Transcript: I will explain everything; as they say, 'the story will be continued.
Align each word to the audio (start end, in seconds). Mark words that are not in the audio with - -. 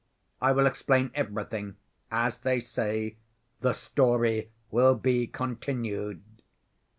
I 0.41 0.51
will 0.51 0.65
explain 0.65 1.11
everything; 1.13 1.75
as 2.09 2.39
they 2.39 2.59
say, 2.59 3.17
'the 3.59 3.73
story 3.73 4.49
will 4.71 4.95
be 4.95 5.27
continued. 5.27 6.23